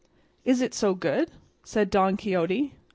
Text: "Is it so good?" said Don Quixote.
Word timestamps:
"Is 0.43 0.61
it 0.61 0.73
so 0.73 0.95
good?" 0.95 1.29
said 1.63 1.91
Don 1.91 2.17
Quixote. 2.17 2.73